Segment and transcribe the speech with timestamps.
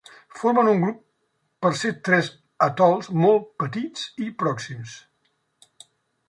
[0.37, 0.95] Formen un grup
[1.65, 2.29] per ser tres
[2.69, 4.97] atols molt petits i pròxims.